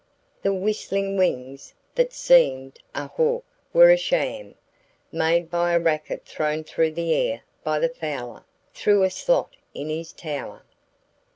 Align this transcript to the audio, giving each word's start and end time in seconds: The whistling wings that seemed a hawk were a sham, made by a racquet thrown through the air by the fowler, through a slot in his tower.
The 0.41 0.51
whistling 0.51 1.15
wings 1.15 1.75
that 1.93 2.11
seemed 2.11 2.79
a 2.95 3.05
hawk 3.05 3.45
were 3.71 3.91
a 3.91 3.97
sham, 3.97 4.55
made 5.11 5.51
by 5.51 5.73
a 5.73 5.79
racquet 5.79 6.25
thrown 6.25 6.63
through 6.63 6.93
the 6.93 7.13
air 7.13 7.43
by 7.63 7.77
the 7.77 7.89
fowler, 7.89 8.43
through 8.73 9.03
a 9.03 9.11
slot 9.11 9.55
in 9.75 9.89
his 9.89 10.11
tower. 10.11 10.63